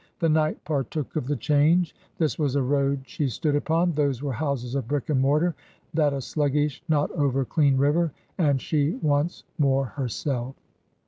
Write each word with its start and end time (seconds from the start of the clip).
The 0.17 0.29
night 0.29 0.63
partook 0.65 1.15
of 1.15 1.27
the 1.27 1.35
change. 1.35 1.95
This 2.17 2.39
was 2.39 2.55
a 2.55 2.61
road 2.63 3.01
she 3.05 3.27
stood 3.27 3.55
upon, 3.55 3.91
those 3.91 4.23
were 4.23 4.33
houses 4.33 4.73
of 4.73 4.87
brick 4.87 5.11
and 5.11 5.21
mortar, 5.21 5.53
that 5.93 6.11
a 6.11 6.21
sluggish 6.21 6.81
not 6.89 7.11
overclean 7.11 7.77
river, 7.77 8.11
and 8.35 8.59
she 8.59 8.97
once 9.03 9.43
more 9.59 9.85
herself. 9.85 10.55